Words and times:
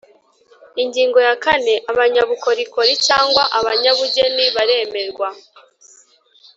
Ingingo 0.83 1.17
ya 1.27 1.33
kane 1.43 1.73
Abanyabukorikori 1.91 2.93
cyangwa 3.07 3.43
abanyabugeni 3.57 4.45
baremerwa 4.55 5.27